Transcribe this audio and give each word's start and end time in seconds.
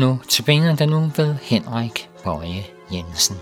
Nu 0.00 0.20
tilbage 0.28 0.76
der 0.76 0.86
nu 0.86 1.12
ved 1.16 1.34
Henrik 1.34 2.10
Bøje 2.24 2.64
Jensen. 2.92 3.36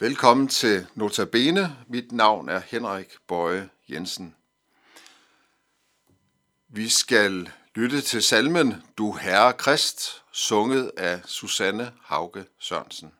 Velkommen 0.00 0.48
til 0.48 0.86
Notabene. 0.94 1.76
Mit 1.88 2.12
navn 2.12 2.48
er 2.48 2.60
Henrik 2.66 3.08
Bøje 3.28 3.68
Jensen. 3.90 4.34
Vi 6.68 6.88
skal 6.88 7.50
lytte 7.74 8.00
til 8.00 8.22
salmen 8.22 8.82
Du 8.98 9.12
Herre 9.12 9.52
Krist, 9.52 10.24
sunget 10.32 10.92
af 10.96 11.20
Susanne 11.24 11.92
Hauge 12.02 12.44
Sørensen. 12.58 13.12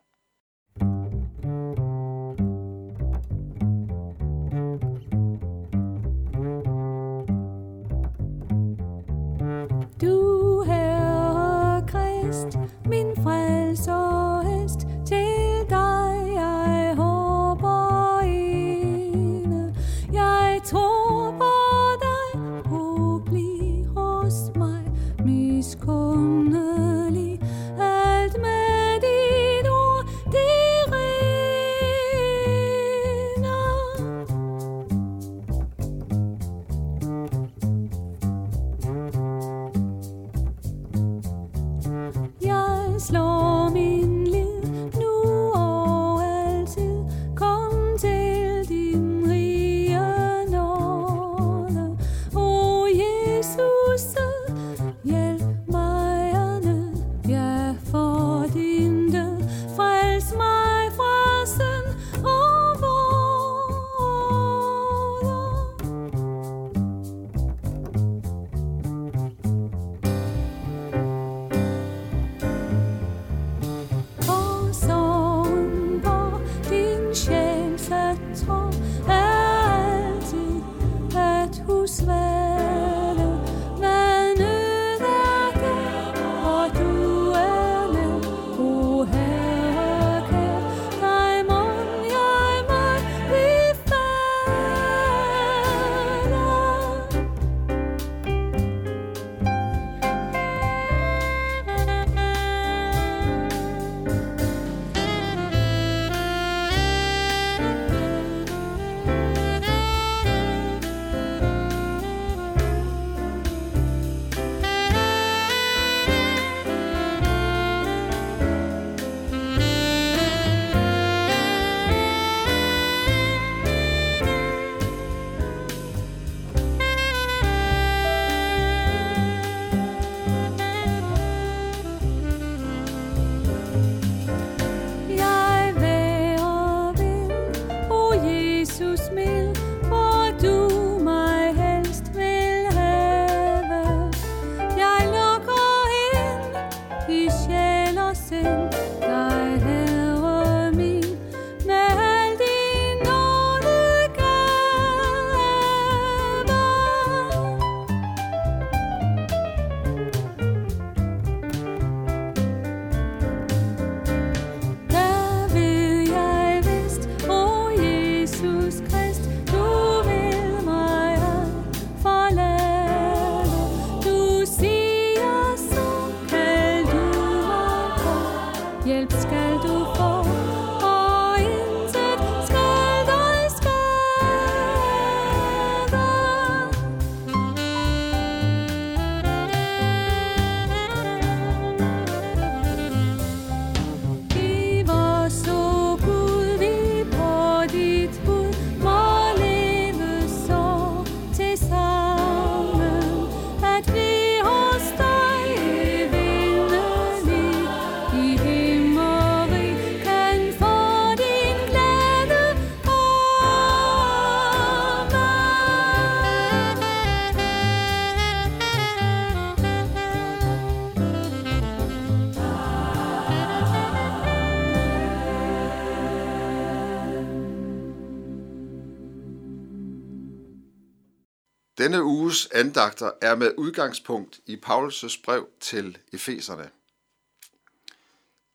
Denne 231.86 232.04
uges 232.04 232.48
andagter 232.54 233.10
er 233.20 233.34
med 233.34 233.52
udgangspunkt 233.56 234.40
i 234.46 234.60
Paulus' 234.66 235.20
brev 235.24 235.48
til 235.60 235.98
Efeserne. 236.12 236.70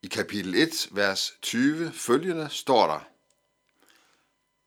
I 0.02 0.06
kapitel 0.06 0.54
1, 0.54 0.88
vers 0.90 1.32
20 1.42 1.92
følgende 1.92 2.48
står 2.50 2.86
der, 2.86 3.00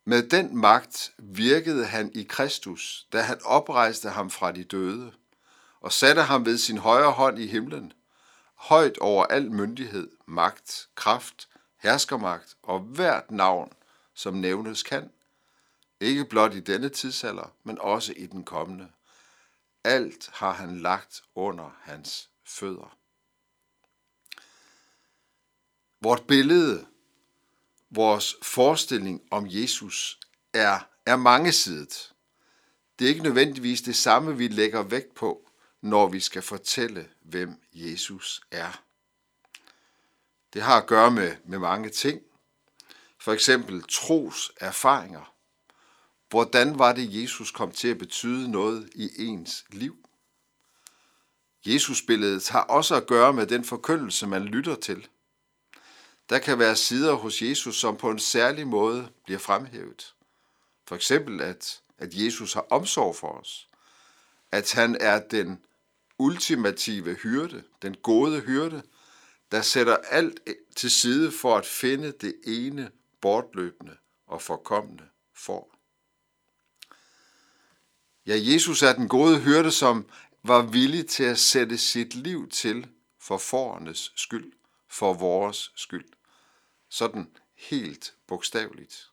Med 0.06 0.30
den 0.30 0.58
magt 0.58 1.12
virkede 1.18 1.86
han 1.86 2.12
i 2.16 2.24
Kristus, 2.24 3.08
da 3.14 3.22
han 3.22 3.40
oprejste 3.44 4.10
ham 4.10 4.30
fra 4.30 4.52
de 4.52 4.64
døde, 4.64 5.12
og 5.82 5.92
satte 5.92 6.22
ham 6.22 6.46
ved 6.46 6.58
sin 6.58 6.78
højre 6.78 7.12
hånd 7.12 7.40
i 7.40 7.48
himlen, 7.48 7.94
højt 8.56 8.98
over 8.98 9.26
al 9.26 9.52
myndighed, 9.52 10.12
magt, 10.26 10.88
kraft, 10.96 11.48
herskermagt 11.78 12.56
og 12.64 12.80
hvert 12.80 13.32
navn, 13.32 13.74
som 14.14 14.34
nævnes 14.34 14.84
kan, 14.84 15.10
ikke 16.00 16.26
blot 16.26 16.54
i 16.54 16.60
denne 16.60 16.90
tidsalder, 16.90 17.54
men 17.64 17.80
også 17.80 18.14
i 18.18 18.26
den 18.26 18.44
kommende. 18.44 18.88
Alt 19.84 20.30
har 20.34 20.52
han 20.52 20.80
lagt 20.80 21.24
under 21.36 21.72
hans 21.82 22.30
fødder. 22.46 22.98
Vort 26.02 26.28
billede 26.28 26.86
vores 27.90 28.36
forestilling 28.42 29.22
om 29.32 29.46
Jesus 29.48 30.20
er, 30.54 30.80
er 31.06 31.16
mangesidet. 31.16 32.14
Det 33.00 33.06
er 33.06 33.10
ikke 33.10 33.24
nødvendigvis 33.24 33.82
det 33.82 33.96
samme, 33.96 34.38
vi 34.38 34.48
lægger 34.48 34.84
vægt 34.84 35.16
på, 35.16 35.50
når 35.82 36.08
vi 36.08 36.20
skal 36.20 36.42
fortælle, 36.42 37.10
hvem 37.22 37.62
Jesus 37.74 38.42
er. 38.52 38.84
Det 40.54 40.62
har 40.62 40.82
at 40.82 40.88
gøre 40.88 41.12
med, 41.12 41.36
med 41.46 41.60
mange 41.60 41.90
ting. 41.90 42.22
For 43.20 43.34
eksempel 43.34 43.84
tros 43.90 44.52
erfaringer. 44.60 45.35
Hvordan 46.30 46.80
var 46.80 46.94
det, 46.94 47.22
Jesus 47.22 47.52
kom 47.52 47.72
til 47.72 47.88
at 47.88 47.98
betyde 47.98 48.52
noget 48.52 48.90
i 48.96 49.10
ens 49.18 49.66
liv? 49.70 49.96
Jesusbilledet 51.66 52.50
har 52.50 52.62
også 52.62 52.96
at 52.96 53.08
gøre 53.08 53.34
med 53.34 53.48
den 53.48 53.64
forkyndelse, 53.64 54.28
man 54.28 54.46
lytter 54.46 54.76
til. 54.76 55.08
Der 56.30 56.40
kan 56.40 56.60
være 56.60 56.76
sider 56.76 57.14
hos 57.14 57.42
Jesus, 57.42 57.80
som 57.80 57.98
på 57.98 58.10
en 58.10 58.20
særlig 58.20 58.68
måde 58.68 59.10
bliver 59.26 59.40
fremhævet. 59.40 60.14
For 60.88 60.96
eksempel, 60.96 61.42
at, 61.42 61.82
at 61.98 62.14
Jesus 62.14 62.54
har 62.54 62.66
omsorg 62.70 63.16
for 63.16 63.28
os. 63.28 63.70
At 64.52 64.74
han 64.74 64.98
er 65.00 65.20
den 65.20 65.60
ultimative 66.18 67.14
hyrde, 67.14 67.64
den 67.82 67.96
gode 67.96 68.42
hyrde, 68.42 68.84
der 69.52 69.62
sætter 69.62 69.98
alt 69.98 70.40
til 70.76 70.92
side 70.92 71.32
for 71.32 71.58
at 71.58 71.66
finde 71.66 72.12
det 72.12 72.36
ene 72.48 72.92
bortløbende 73.22 73.98
og 74.28 74.42
forkommende 74.42 75.04
for. 75.34 75.75
Ja, 78.28 78.36
Jesus 78.38 78.82
er 78.82 78.94
den 78.94 79.08
gode 79.08 79.40
hyrde, 79.40 79.72
som 79.72 80.10
var 80.44 80.62
villig 80.62 81.08
til 81.08 81.24
at 81.24 81.40
sætte 81.40 81.78
sit 81.78 82.16
liv 82.16 82.50
til 82.50 82.88
for 83.20 83.38
forernes 83.38 84.12
skyld, 84.16 84.54
for 84.88 85.14
vores 85.14 85.72
skyld. 85.76 86.06
Sådan 86.90 87.38
helt 87.56 88.14
bogstaveligt. 88.28 89.12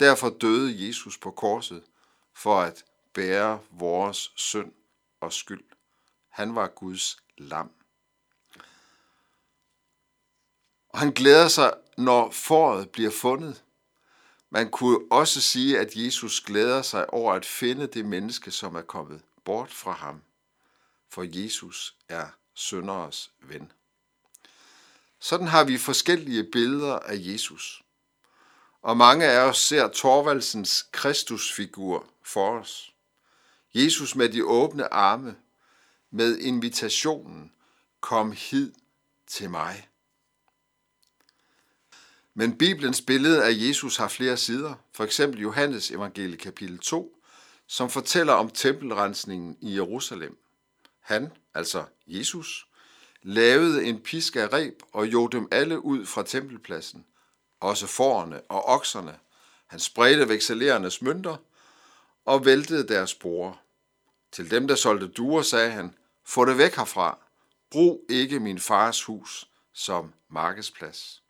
Derfor 0.00 0.30
døde 0.30 0.86
Jesus 0.86 1.18
på 1.18 1.30
korset 1.30 1.82
for 2.34 2.60
at 2.60 2.84
bære 3.12 3.60
vores 3.70 4.32
synd 4.36 4.72
og 5.20 5.32
skyld. 5.32 5.64
Han 6.28 6.54
var 6.54 6.68
Guds 6.68 7.22
lam. 7.38 7.70
Og 10.88 10.98
han 10.98 11.12
glæder 11.12 11.48
sig, 11.48 11.74
når 11.96 12.30
foråret 12.30 12.90
bliver 12.90 13.10
fundet. 13.10 13.64
Man 14.54 14.70
kunne 14.70 14.98
også 15.10 15.40
sige, 15.40 15.78
at 15.78 15.96
Jesus 15.96 16.40
glæder 16.40 16.82
sig 16.82 17.10
over 17.10 17.32
at 17.32 17.46
finde 17.46 17.86
det 17.86 18.04
menneske, 18.04 18.50
som 18.50 18.74
er 18.74 18.82
kommet 18.82 19.22
bort 19.44 19.72
fra 19.72 19.92
ham. 19.92 20.22
For 21.08 21.22
Jesus 21.42 21.96
er 22.08 22.26
sønderes 22.54 23.30
ven. 23.40 23.72
Sådan 25.20 25.46
har 25.48 25.64
vi 25.64 25.78
forskellige 25.78 26.44
billeder 26.44 26.98
af 26.98 27.14
Jesus. 27.18 27.82
Og 28.82 28.96
mange 28.96 29.26
af 29.26 29.48
os 29.48 29.58
ser 29.58 29.88
Torvaldsens 29.88 30.86
Kristusfigur 30.92 32.06
for 32.22 32.58
os. 32.58 32.94
Jesus 33.74 34.16
med 34.16 34.28
de 34.28 34.44
åbne 34.44 34.92
arme, 34.92 35.36
med 36.10 36.38
invitationen, 36.38 37.52
kom 38.00 38.32
hid 38.32 38.72
til 39.26 39.50
mig. 39.50 39.88
Men 42.34 42.58
Bibelens 42.58 43.00
billede 43.00 43.44
af 43.44 43.50
Jesus 43.54 43.96
har 43.96 44.08
flere 44.08 44.36
sider, 44.36 44.74
for 44.92 45.04
eksempel 45.04 45.40
Johannes 45.40 45.90
evangelie 45.90 46.36
kapitel 46.36 46.78
2, 46.78 47.18
som 47.66 47.90
fortæller 47.90 48.32
om 48.32 48.50
tempelrensningen 48.50 49.56
i 49.60 49.74
Jerusalem. 49.74 50.38
Han, 51.00 51.32
altså 51.54 51.84
Jesus, 52.06 52.66
lavede 53.22 53.84
en 53.84 54.00
pisk 54.00 54.36
af 54.36 54.52
reb 54.52 54.82
og 54.92 55.06
jog 55.06 55.32
dem 55.32 55.48
alle 55.50 55.84
ud 55.84 56.06
fra 56.06 56.22
tempelpladsen, 56.22 57.04
også 57.60 57.86
forerne 57.86 58.40
og 58.40 58.64
okserne. 58.64 59.18
Han 59.66 59.80
spredte 59.80 60.28
vekselerernes 60.28 61.02
mønter 61.02 61.36
og 62.24 62.44
væltede 62.44 62.88
deres 62.88 63.14
borer. 63.14 63.52
Til 64.32 64.50
dem, 64.50 64.68
der 64.68 64.74
solgte 64.74 65.08
duer, 65.08 65.42
sagde 65.42 65.70
han, 65.70 65.94
få 66.24 66.44
det 66.44 66.58
væk 66.58 66.74
herfra. 66.76 67.18
Brug 67.70 68.04
ikke 68.08 68.40
min 68.40 68.58
fars 68.58 69.02
hus 69.02 69.48
som 69.72 70.12
markedsplads. 70.28 71.21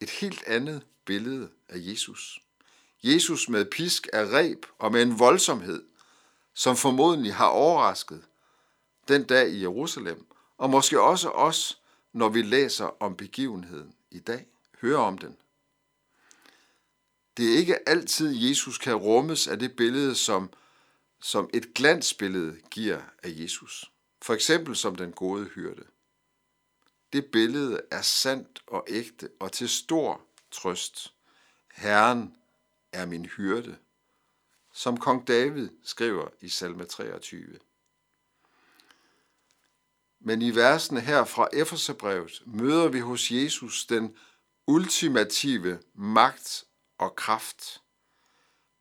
Et 0.00 0.10
helt 0.10 0.42
andet 0.46 0.86
billede 1.04 1.50
af 1.68 1.76
Jesus. 1.78 2.40
Jesus 3.02 3.48
med 3.48 3.64
pisk 3.64 4.08
af 4.12 4.26
reb 4.26 4.66
og 4.78 4.92
med 4.92 5.02
en 5.02 5.18
voldsomhed, 5.18 5.84
som 6.54 6.76
formodentlig 6.76 7.34
har 7.34 7.46
overrasket 7.48 8.24
den 9.08 9.24
dag 9.24 9.50
i 9.50 9.60
Jerusalem, 9.60 10.26
og 10.58 10.70
måske 10.70 11.00
også 11.00 11.30
os, 11.30 11.80
når 12.12 12.28
vi 12.28 12.42
læser 12.42 13.02
om 13.02 13.16
begivenheden 13.16 13.94
i 14.10 14.18
dag, 14.18 14.46
hører 14.80 15.00
om 15.00 15.18
den. 15.18 15.36
Det 17.36 17.52
er 17.52 17.58
ikke 17.58 17.88
altid, 17.88 18.48
Jesus 18.48 18.78
kan 18.78 18.94
rummes 18.94 19.48
af 19.48 19.58
det 19.58 19.76
billede, 19.76 20.14
som, 20.14 20.50
som 21.20 21.50
et 21.54 21.74
glansbillede 21.74 22.56
giver 22.70 23.00
af 23.22 23.28
Jesus. 23.28 23.92
For 24.22 24.34
eksempel 24.34 24.76
som 24.76 24.96
den 24.96 25.12
gode 25.12 25.44
hyrde. 25.44 25.84
Det 27.16 27.26
billede 27.26 27.80
er 27.90 28.02
sandt 28.02 28.62
og 28.66 28.84
ægte 28.88 29.28
og 29.40 29.52
til 29.52 29.68
stor 29.68 30.20
trøst. 30.50 31.14
Herren 31.72 32.36
er 32.92 33.06
min 33.06 33.26
hyrde, 33.26 33.78
som 34.72 34.96
kong 34.96 35.28
David 35.28 35.68
skriver 35.84 36.28
i 36.40 36.48
salme 36.48 36.84
23. 36.84 37.58
Men 40.20 40.42
i 40.42 40.54
versene 40.54 41.00
her 41.00 41.24
fra 41.24 41.48
Efeserbrevet 41.52 42.42
møder 42.46 42.88
vi 42.88 43.00
hos 43.00 43.30
Jesus 43.30 43.86
den 43.86 44.16
ultimative 44.66 45.78
magt 45.94 46.64
og 46.98 47.16
kraft. 47.16 47.82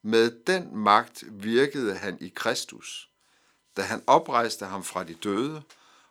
Med 0.01 0.43
den 0.47 0.77
magt 0.77 1.23
virkede 1.31 1.95
han 1.95 2.17
i 2.21 2.29
Kristus, 2.29 3.09
da 3.77 3.81
han 3.81 4.03
oprejste 4.07 4.65
ham 4.65 4.83
fra 4.83 5.03
de 5.03 5.13
døde 5.13 5.63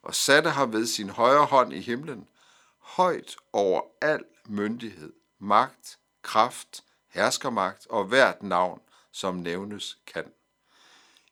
og 0.04 0.14
satte 0.14 0.50
ham 0.50 0.72
ved 0.72 0.86
sin 0.86 1.10
højre 1.10 1.46
hånd 1.46 1.72
i 1.72 1.80
himlen, 1.80 2.28
højt 2.78 3.36
over 3.52 3.82
al 4.00 4.24
myndighed, 4.46 5.12
magt, 5.38 5.98
kraft, 6.22 6.84
herskermagt 7.08 7.86
og 7.86 8.04
hvert 8.04 8.42
navn, 8.42 8.80
som 9.12 9.34
nævnes 9.34 9.98
kan. 10.06 10.32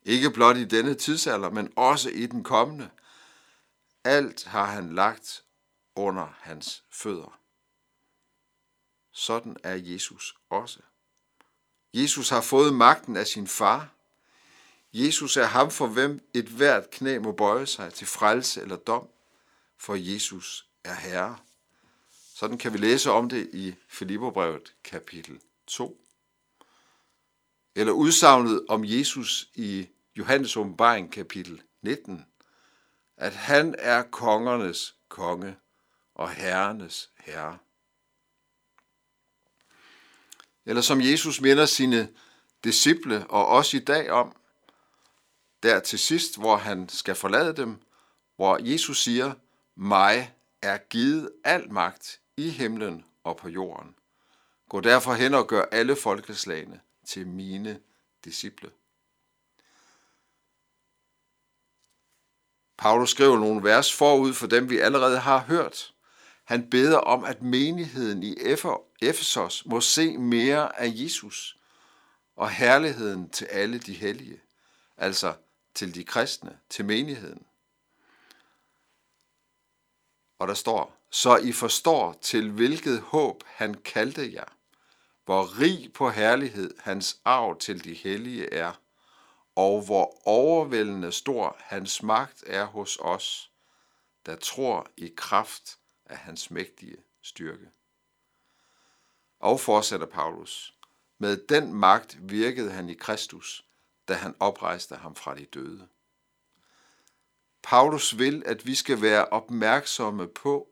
Ikke 0.03 0.31
blot 0.31 0.57
i 0.57 0.65
denne 0.65 0.95
tidsalder, 0.95 1.51
men 1.51 1.73
også 1.77 2.11
i 2.11 2.27
den 2.27 2.45
kommende. 2.45 2.91
Alt 4.05 4.45
har 4.45 4.65
han 4.65 4.95
lagt 4.95 5.45
under 5.97 6.29
hans 6.41 6.85
fødder. 6.91 7.39
Sådan 9.13 9.57
er 9.63 9.75
Jesus 9.75 10.35
også. 10.51 10.81
Jesus 11.95 12.29
har 12.29 12.41
fået 12.41 12.75
magten 12.75 13.17
af 13.17 13.27
sin 13.27 13.47
far. 13.47 13.92
Jesus 14.93 15.37
er 15.37 15.45
ham, 15.45 15.71
for 15.71 15.87
hvem 15.87 16.29
et 16.35 16.45
hvert 16.45 16.91
knæ 16.91 17.19
må 17.19 17.33
bøje 17.33 17.67
sig 17.67 17.95
til 17.95 18.07
frelse 18.07 18.63
eller 18.63 18.77
dom, 18.77 19.09
for 19.79 19.95
Jesus 19.95 20.67
er 20.85 20.95
Herre. 20.95 21.39
Sådan 22.35 22.59
kan 22.59 22.73
vi 22.73 22.79
læse 22.79 23.11
om 23.11 23.29
det 23.29 23.51
i 23.53 23.75
Filipperbrevet 23.89 24.75
kapitel 24.85 25.41
2. 25.67 26.01
Eller 27.75 27.93
udsagnet 27.93 28.67
om 28.69 28.85
Jesus 28.85 29.49
i 29.55 29.89
Johannes 30.17 30.57
åbenbaring 30.57 31.13
kapitel 31.13 31.63
19, 31.83 32.27
at 33.17 33.33
han 33.33 33.75
er 33.79 34.03
kongernes 34.03 34.95
konge 35.09 35.57
og 36.15 36.31
herrenes 36.31 37.11
herre. 37.19 37.59
Eller 40.67 40.83
som 40.83 41.01
Jesus 41.01 41.41
minder 41.41 41.67
sine 41.67 42.09
disciple 42.65 43.27
og 43.27 43.47
os 43.47 43.75
i 43.75 43.79
dag 43.79 44.11
om, 44.11 44.37
der 45.63 45.81
til 45.81 45.99
sidst, 45.99 46.39
hvor 46.39 46.57
han 46.57 46.89
skal 46.89 47.15
forlade 47.15 47.57
dem, 47.57 47.81
hvor 48.37 48.59
Jesus 48.61 49.03
siger, 49.03 49.35
mig 49.77 50.35
er 50.63 50.79
givet 50.79 51.31
al 51.45 51.73
magt 51.73 52.21
i 52.37 52.49
himlen 52.49 53.05
og 53.25 53.37
på 53.37 53.49
jorden. 53.49 53.95
Gå 54.69 54.81
derfor 54.81 55.13
hen 55.13 55.35
og 55.35 55.47
gør 55.47 55.65
alle 55.73 55.97
folkeslagene 55.97 56.81
til 57.07 57.27
mine 57.27 57.81
disciple. 58.25 58.71
Paulus 62.79 63.11
skriver 63.11 63.39
nogle 63.39 63.65
vers 63.65 63.93
forud 63.93 64.35
for 64.35 64.47
dem, 64.47 64.71
vi 64.71 64.79
allerede 64.79 65.19
har 65.19 65.39
hørt. 65.39 65.95
Han 66.45 66.71
beder 66.71 66.99
om, 66.99 67.25
at 67.25 67.43
menigheden 67.43 68.23
i 68.23 68.37
Efesos 69.03 69.67
må 69.67 69.81
se 69.81 70.19
mere 70.19 70.81
af 70.81 70.93
Jesus 70.95 71.59
og 72.37 72.51
herligheden 72.51 73.31
til 73.31 73.45
alle 73.45 73.79
de 73.79 73.95
hellige, 73.95 74.41
altså 74.97 75.35
til 75.75 75.95
de 75.95 76.05
kristne, 76.05 76.59
til 76.69 76.85
menigheden. 76.85 77.47
Og 80.39 80.49
der 80.49 80.55
står, 80.55 80.97
så 81.11 81.37
I 81.37 81.53
forstår 81.53 82.13
til 82.13 82.51
hvilket 82.51 83.01
håb 83.01 83.45
han 83.47 83.75
kaldte 83.75 84.33
jer, 84.33 84.57
hvor 85.25 85.61
rig 85.61 85.93
på 85.93 86.11
herlighed 86.11 86.75
hans 86.79 87.21
arv 87.25 87.59
til 87.59 87.85
de 87.85 87.95
hellige 87.95 88.55
er, 88.55 88.73
og 89.55 89.85
hvor 89.85 90.29
overvældende 90.29 91.13
stor 91.13 91.57
hans 91.59 92.03
magt 92.03 92.45
er 92.47 92.65
hos 92.65 92.99
os, 93.01 93.51
der 94.27 94.37
tror 94.37 94.87
i 94.97 95.15
kraft 95.17 95.79
af 96.07 96.17
hans 96.17 96.51
mægtige 96.51 96.97
styrke. 97.23 97.71
Og 99.41 99.61
fortsætter 99.61 100.07
Paulus. 100.07 100.75
Med 101.19 101.47
den 101.47 101.75
magt 101.75 102.17
virkede 102.21 102.71
han 102.71 102.89
i 102.89 102.95
Kristus, 102.95 103.65
da 104.09 104.15
han 104.15 104.35
oprejste 104.41 104.97
ham 104.97 105.15
fra 105.15 105.35
de 105.35 105.45
døde. 105.45 105.89
Paulus 107.63 108.19
vil, 108.19 108.43
at 108.47 108.67
vi 108.67 108.75
skal 108.75 109.03
være 109.03 109.29
opmærksomme 109.29 110.29
på, 110.29 110.69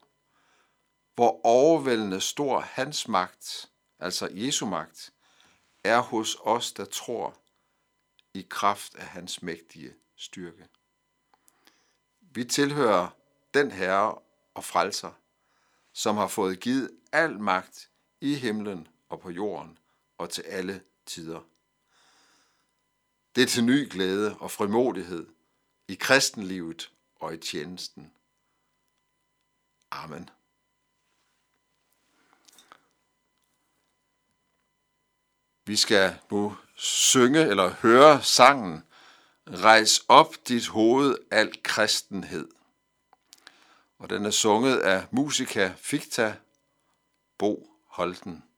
hvor 1.14 1.40
overvældende 1.44 2.20
stor 2.20 2.60
hans 2.60 3.08
magt, 3.08 3.70
altså 3.99 4.28
Jesu 4.32 4.66
magt, 4.66 5.12
er 5.84 6.00
hos 6.00 6.37
os, 6.40 6.72
der 6.72 6.84
tror 6.84 7.37
i 8.34 8.46
kraft 8.50 8.94
af 8.94 9.06
hans 9.06 9.42
mægtige 9.42 9.94
styrke. 10.16 10.68
Vi 12.20 12.44
tilhører 12.44 13.08
den 13.54 13.70
Herre 13.70 14.18
og 14.54 14.64
frelser, 14.64 15.12
som 15.92 16.16
har 16.16 16.28
fået 16.28 16.60
givet 16.60 16.90
al 17.12 17.40
magt 17.40 17.90
i 18.20 18.34
himlen 18.34 18.88
og 19.08 19.20
på 19.20 19.30
jorden 19.30 19.78
og 20.18 20.30
til 20.30 20.42
alle 20.42 20.82
tider. 21.06 21.50
Det 23.34 23.42
er 23.42 23.46
til 23.46 23.64
ny 23.64 23.90
glæde 23.90 24.37
og 24.38 24.50
frimodighed 24.50 25.26
i 25.88 25.94
kristenlivet 25.94 26.92
og 27.16 27.34
i 27.34 27.37
tjenesten. 27.37 28.12
Amen. 29.90 30.30
Vi 35.66 35.76
skal 35.76 36.18
nu 36.30 36.56
synge 36.75 37.40
eller 37.40 37.75
høre 37.75 38.22
sangen 38.22 38.84
Rejs 39.46 40.04
op 40.08 40.34
dit 40.49 40.66
hoved, 40.66 41.16
al 41.30 41.62
kristenhed. 41.62 42.49
Og 43.99 44.10
den 44.10 44.26
er 44.26 44.30
sunget 44.30 44.78
af 44.78 45.06
musika 45.10 45.72
Ficta 45.76 46.37
Bo 47.38 47.70
Holten. 47.87 48.50